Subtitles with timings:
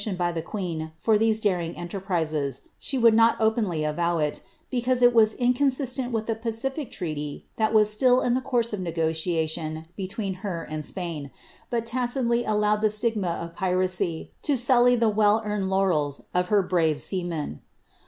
[0.07, 5.03] i by the queen for these ^rin; enterprises, she would not opeuiy avow it, because
[5.03, 9.85] it was inrons;5ieni with the pacific treaty that was still in the course of negotiation
[9.95, 11.29] between her and Spain,
[11.69, 16.63] but tacitly allowed the stigma of piracy to sully the well earned laureU of her
[16.63, 17.61] bravp seamen.